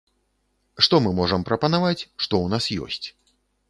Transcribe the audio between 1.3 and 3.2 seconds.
прапанаваць, што ў нас ёсць.